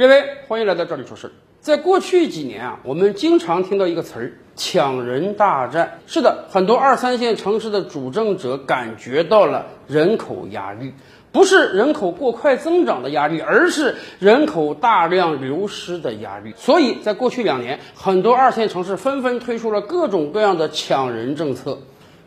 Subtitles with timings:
[0.00, 1.30] 各位，欢迎来到这里说事儿。
[1.60, 5.98] 在过去几年啊，我们经常听到一个词儿“抢人大战”。
[6.08, 10.94] 是的，很多二三线城市的主政者感觉到了人口压力，
[11.32, 16.54] 不是人口过快增长的压力，而是人口大量流失的压力。
[16.56, 21.76] 所以在过去两年，很多二线城市纷纷推出了各种各样的抢人政策。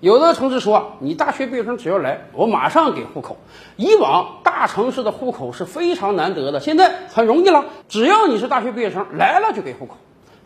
[0.00, 3.38] 有的城市说，你大学毕业生只要来，我马上给户口。
[3.76, 9.96] 以往大城市的户口是非常难得的，现在很容易了，只要你是大学毕业生来了就给户口。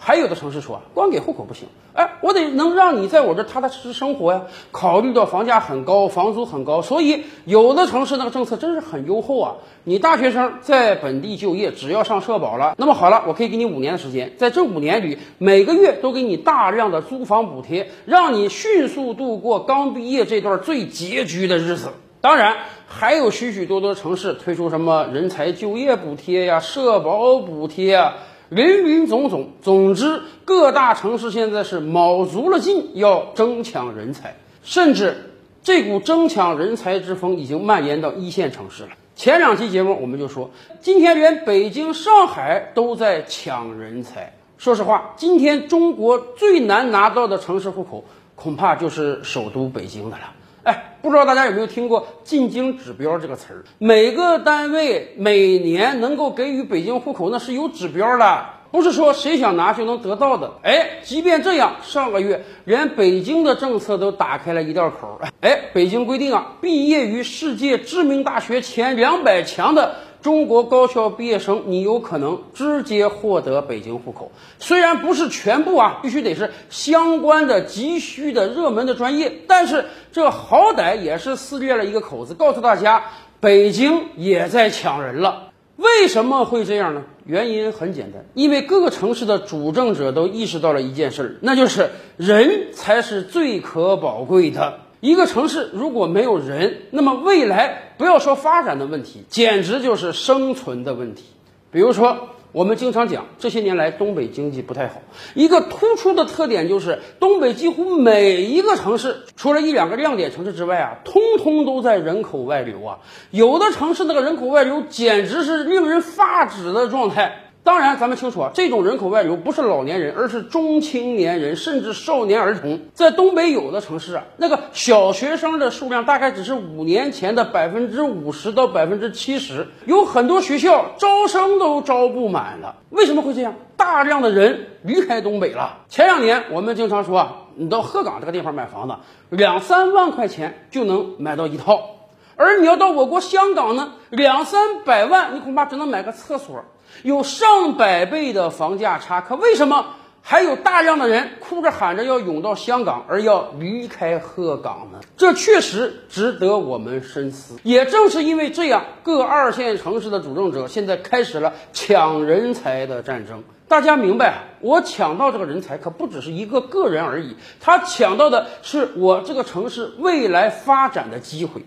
[0.00, 4.42] 还有的城市说啊，光给户口不行，哎，我得能让你在我这踏踏实实生活呀。
[4.70, 9.54] 考虑到房价很高，房租很高，所以有的城市那个政策真是很优厚啊。
[9.82, 21.88] 你大学生在本地就业，只要上社保了，那么好了，我可以给你五年的时间，在这五年里，每个月都给你大量的租房补贴，让你迅速度过刚毕业这段最拮据的日子。
[22.20, 22.56] 当然，
[22.86, 28.14] 还有许许多多城市推出什么人才就业补贴呀、社保补贴呀。
[28.48, 38.90] 林林总总，总之各大城市现在是卯足了劲要争抢人才，甚至这股争抢人才之风已经蔓延到一线城市了。
[39.14, 40.50] 前两期节目我们就说，
[40.80, 44.32] 今天连北京、上海都在抢人才。
[44.56, 50.32] 说实话，今天中国最难拿到的城市户口，恐怕就是首都北京的了。
[50.64, 53.64] 哎，不知道大家有没有听过“进京指标”这个词儿？
[53.78, 60.52] 每个单位每年能够给予北京户口，那是有指标的，不是说谁想拿就能得到的。
[60.62, 65.20] 哎，即便这样，上个月连北京的政策都打开了一道口。
[65.40, 69.94] 哎，北京规定啊，毕业于世界知名大学前两百强的。
[70.20, 74.32] 中国高校毕业生，你有可能直接获得北京户口。
[74.58, 83.04] 虽然不是全部啊，必须得是相关的、急需的、热门的专业，但是这好歹也是撕裂了一个口子，告诉大家，
[83.40, 85.44] 北京也在抢人了。
[85.76, 87.04] 为什么会这样呢？
[87.24, 94.80] 原因很简单，因为各个城市的主政者都意识到了一件事儿，那就是人才是最可宝贵的。
[95.00, 101.24] 一个城市如果没有人，那么未来不要说发展的问题，简直就是生存的问题。
[101.70, 104.94] 比如说，我们经常讲，这些年来东北经济不太好，
[105.34, 112.98] 一个突出的特点就是东北几乎每一个城市，除了一两个亮点城市之外啊，通通都在人口外流啊。
[113.30, 117.47] 有的城市那个人口外流简直是令人发指的状态。
[117.68, 122.80] 当然，咱们清楚啊，这种人口外流不是老年人，而是中青年人，甚至少年儿童。
[122.94, 132.76] 在东北有的城市啊，那个小学生的数量大概只是五年前的百分之五十到百分之七十，有很多学校招生都招不满了。
[132.88, 133.54] 为什么会这样？
[133.76, 135.80] 大量的人离开东北了。
[135.90, 138.94] 前两年我们经常说啊，你到鹤岗这个地方买房子，
[139.28, 141.97] 两三万块钱就能买到一套，
[142.38, 146.64] 而你要到我国香港呢，两三百万你恐怕只能买个厕所。
[147.02, 149.84] 有上百倍的房价差，可为什么
[150.22, 155.00] 还有大量的人哭着喊着要涌到香港，而要离开鹤岗呢？
[155.16, 157.56] 这确实值得我们深思。
[157.64, 163.42] 也正是因为这样，各二线城市的主政者现在开始了抢人才的战争。
[163.66, 171.62] 大家明白，我抢到这个人才可不只是一个个人而已，他抢到的是我这个城市未来发展的机会。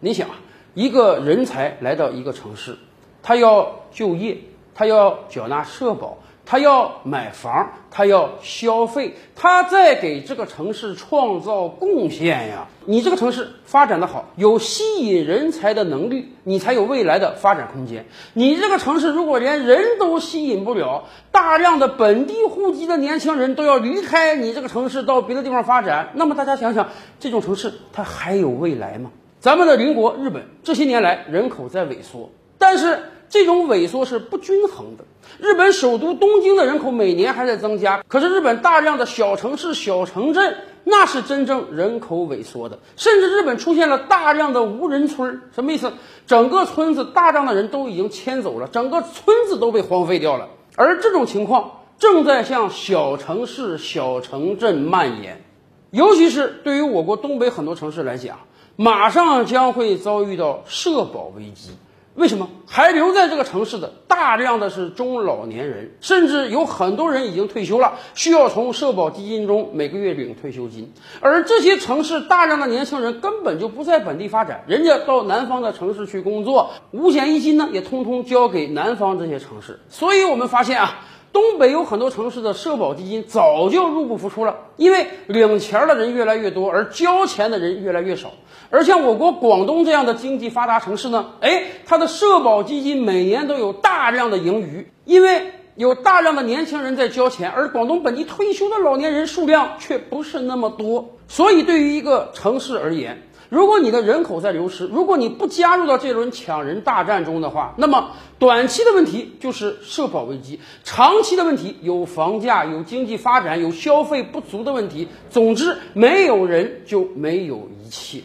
[0.00, 0.28] 你想，
[0.74, 2.76] 一个人才来到一个城市，
[3.22, 4.38] 他要就业。
[4.78, 12.68] 他要缴纳社保，他要买房，他要消费，他在给这个城市创造贡献呀！
[12.84, 18.04] 你这个城市发展的好，有吸引人才的能力，你才有未来的发展空间。
[18.34, 29.10] 你这个城市如果连人都吸引不了，大量的本地户籍的年轻人都要离开你这个城市到别的地方发展，那么大家想想，这种城市它还有未来吗？
[29.46, 32.98] 咱们的邻国日本这些年来人口在萎缩，但是。
[33.28, 35.04] 这种萎缩是不均衡的。
[35.40, 42.78] 日本首都东京的人口每年还在增加，可是日本大量的小城市、小城镇那是真正人口萎缩的。
[42.94, 45.92] 甚至日本出现了大量的无人村，什么意思？
[46.28, 50.48] 整个村子大量的人都已经迁走了，整个村子都被荒废掉了。
[50.76, 55.42] 而这种情况正在向小城市、小城镇蔓延，
[55.90, 58.38] 尤其是对于我国东北很多城市来讲，
[58.76, 61.70] 马上将会遭遇到社保危机。
[62.14, 70.92] 为什么还留在这个城市的大量的是中老年人，甚至有很多人已经退休了，需要从社保基金中每个月领退休金。
[71.20, 79.80] 而这些城市大量的年轻人根本就不在本地发展，人家到南方的城市去工作，五险一金呢也通通交给南方这些城市。
[79.90, 81.00] 所以我们发现啊，
[81.34, 88.32] 东北有很多城市的社保基金早就入不敷出了，因为领钱的人越来越多，而交钱的人越来越少。
[88.70, 115.06] 而像我国广东这样的经济发达城市呢，哎，它的社保基金每年都有大量的盈余，因为有大量的年轻人在交钱，而广东本地退休的老年人数量却不是那么多，所以对于一个城市而言，如果你的人口在流失，如果你不加入到这轮抢人大战中的话，那么短期的问题就是社保危机，长期的问题有房价、有经济发展、有消费不足的问题。
[115.30, 118.22] 总之，没有人就没有一切。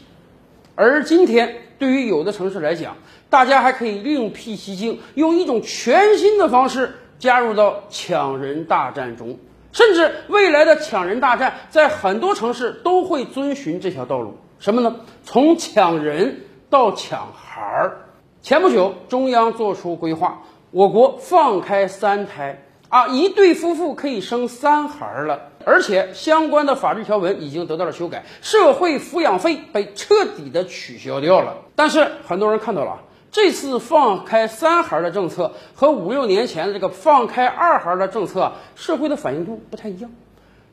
[0.82, 2.98] 而今天，对于有的城市来讲，
[3.30, 9.38] 大家还可以另辟蹊径，用一种全新的方式加入到抢人大战中，
[9.72, 14.38] 甚至未来的抢人大战，在很多城市都会遵循这条道路。
[14.58, 15.02] 什么呢？
[15.24, 17.98] 从抢人到抢孩儿。
[18.42, 20.42] 前不久，中央做出规划，
[20.72, 31.58] 我国放开三胎啊，一对夫妇可以生三孩儿了，而且相关的法律条文已经得到了修改，社会抚养费被彻底的取消掉了。
[31.76, 33.00] 但是很多人看到了，
[33.32, 40.12] 这次放开三孩的政策和五六年前的这个放开二孩的政策，社会的反应度不太一样。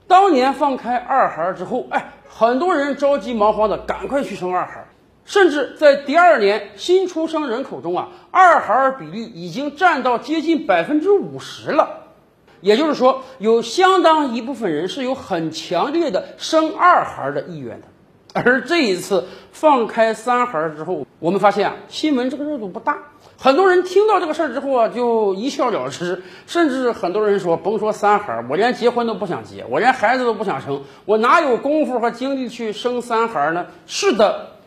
[0.06, 4.86] 当年放开二孩之后，哎，很多人着急忙慌的赶快去生二孩，
[5.24, 12.07] 甚至在第二年新出生人口中啊，二孩比例已经占到接近百分之五十了。
[12.60, 17.86] 也就是说，有相当一部分人是有很强烈的生二孩的意愿的。
[18.34, 22.98] 而这一次放开三孩之后，我们发现啊，新闻这个热度不大。
[23.40, 26.22] 很多人听到这个事儿之后啊，就一笑了之。
[26.46, 33.66] 甚至很多人说，甭说三孩，我连结婚都不想结，我连孩子都不想生，我哪有功夫和精力去生三孩呢？
[33.86, 34.57] 是的，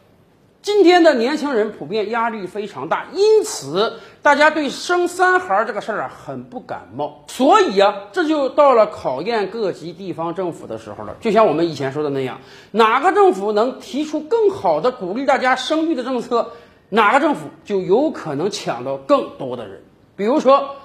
[0.62, 7.25] 今天的年轻人普遍压力非常大，因此大家对生三孩这个事儿啊很不感冒。
[7.28, 11.16] 所以啊，这就到了考验各级地方政府的时候了。
[11.19, 16.52] 就像我们以前说的那样，哪个政府能提出更好的鼓励大家生育的政策？
[16.90, 19.81] 哪个政府就有可能抢到更多的人？
[20.16, 20.75] 比如说，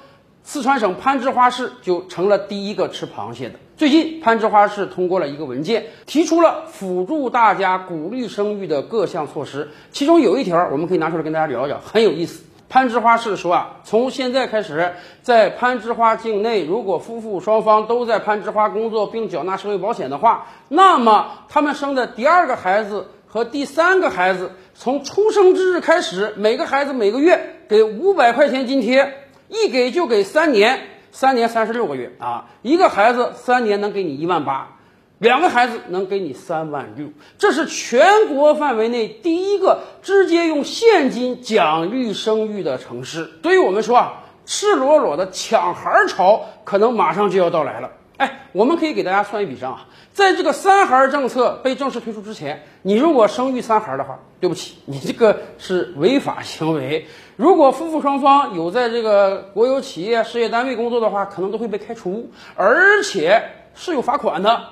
[0.42, 3.58] 四川省攀枝花市就成了第一个吃螃蟹的。
[3.76, 9.68] 最近，攀枝花市通过了一个文件，提出了辅助大家鼓励生育的各项措施。
[9.92, 12.42] 其中有一条，我们可以拿出来跟大家聊一聊，很有意思。
[12.68, 14.92] 攀枝花市说啊，从现在开始，
[15.22, 23.08] 在攀枝花境内，如果夫妇双方都在攀枝花工作并缴纳社会保险的话，那么他们生的第二个孩子。
[23.28, 29.12] 和第三个孩子从出生之日开始，每个孩子每个月给五百块钱津贴，
[29.48, 30.80] 一给就给三年，
[31.16, 34.76] 三年三十六个月啊，一个孩子三年能给你一万八，
[35.16, 37.08] 两个孩子能给你三万六，
[37.38, 43.24] 这是全国范围内第一个直接用现金奖励生育的城市。
[43.40, 47.92] 对于我们说啊，赤裸裸的抢孩潮可能马上就要到来了。
[48.16, 57.06] 哎，我们可以给大家算一笔账啊，在这个三孩政策被正式推出之前，你如果生育三孩的话，对不起，你这个是违法行为。
[57.36, 64.62] 如果夫妇双方有在这个国有企业、事业单位工作的话，可能都会被开除，而且是有罚款的。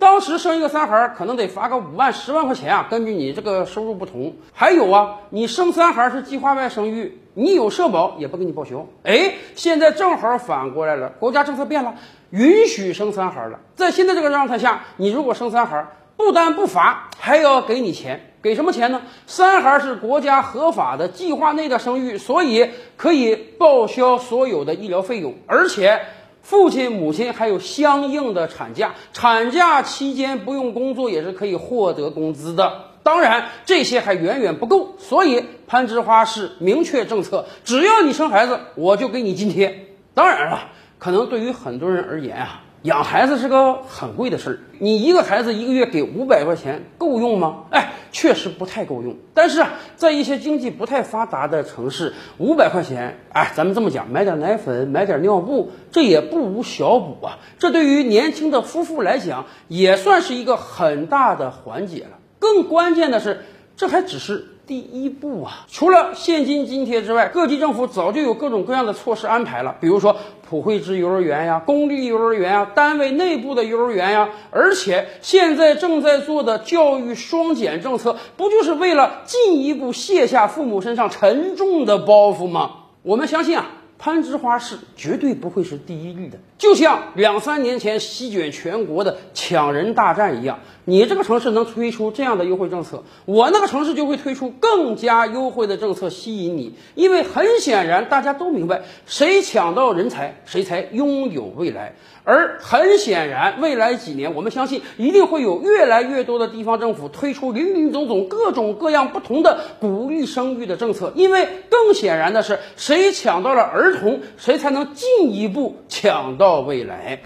[0.00, 4.34] 当时生一个三孩可能得罚个五万、十万块钱啊，根据你这个收入不同。
[4.52, 8.88] 还有啊，你生三孩是计划外生育，你有社保也不给你报销。
[9.04, 11.94] 哎，现在正好反过来了，国家政策变了。
[12.32, 15.86] 允许生三孩了，在现在这个状态下，你如果生三孩，
[16.16, 19.02] 不但不罚，还要给你钱，给什么钱呢？
[19.26, 26.00] 三孩是国家合法的计划内的生育，所以可以报销所有的医疗费用，而且
[26.40, 32.92] 父亲母亲还有相应的产假，产假期间不用工作也是可以获得工资的。
[33.02, 39.88] 当然，这些还远远不够，所以攀枝花市明确政策，只要你生孩子，我就给你津贴。
[40.14, 40.70] 当然了。
[41.02, 44.58] 可能对于很多人而言啊，养孩子是个很贵的事儿。
[44.78, 47.64] 你一个孩子一个月给五百块钱够用吗？
[47.72, 49.16] 哎，确实不太够用。
[49.34, 57.40] 但是啊，在一些经济不太发达的城市，五百块钱，哎，咱们这么讲，买点奶粉，买点尿布，这也不无小补啊。
[57.58, 62.20] 这对于年轻的夫妇来讲，也算是一个很大的缓解了。
[62.38, 63.40] 更关键的是，
[63.76, 64.46] 这还只是。
[64.64, 69.74] 第一步啊，除了现金津贴之外，各级政府早就有各种各样的措施安排了。
[69.80, 70.16] 比如说
[70.48, 82.70] 普惠制幼儿园呀、公立幼儿园呀、单位内部的幼儿园呀，而且现在正在做的教育双减政策，不就是为了进一步卸下父母身上沉重的包袱吗？
[83.02, 83.66] 我们相信啊。
[84.02, 96.74] 攀枝花市绝对不会是第一例的，就像两三年前席卷全国的抢人大战一样，你这个城市能推出这样的优惠政策，我那个城市就会推出更加优惠的政策吸引你。
[96.96, 101.94] 因为很显然，大家都明白，谁抢到人才，谁才拥有未来。
[102.24, 111.12] 而很显然，未来几年，我们相信一定会有越来越多的地方政府推出林林总总、各种各样不同的鼓励生育的政策。
[111.16, 117.20] 因为更显然的是，谁抢到了儿童，谁才能进一步抢到未来。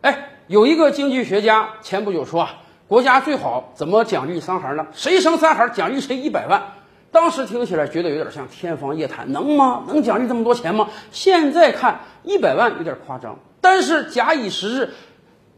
[0.00, 4.88] 哎，有一个经济学家前不久说啊，国家最好怎么奖励三孩呢？
[4.92, 6.72] 谁生三孩奖励谁一百万。
[7.12, 9.84] 当时听起来觉得有点像天方夜谭，能吗？
[9.86, 10.88] 能奖励这么多钱吗？
[11.12, 14.90] 现在看一百万有点夸张，但是假以时日，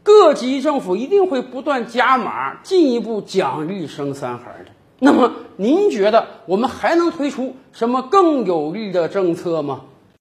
[0.01, 4.71] 各级政府一定会不断加码，进一步奖励生三孩的。
[4.99, 9.81] 那么您觉得我们还能推出什么更有力的政策吗？